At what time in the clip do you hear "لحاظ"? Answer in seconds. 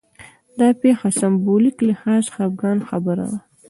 1.89-2.23